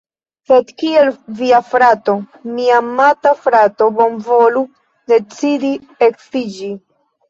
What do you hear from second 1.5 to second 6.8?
frato, mi amata frato, bonvolu decidi edziĝi